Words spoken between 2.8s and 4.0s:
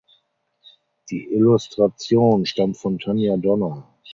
Tanja Donner.